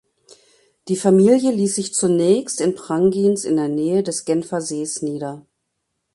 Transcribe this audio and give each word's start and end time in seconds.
Die 0.87 0.95
Familie 0.95 1.51
ließ 1.51 1.75
sich 1.75 1.93
zunächst 1.93 2.59
in 2.59 2.73
Prangins 2.73 3.45
in 3.45 3.55
der 3.57 3.67
Nähe 3.67 4.01
des 4.01 4.25
Genfer 4.25 4.59
Sees 4.59 5.03
nieder. 5.03 5.45